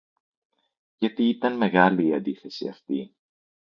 [0.97, 3.15] Γιατί ήταν μεγάλη η αντίθεση αυτή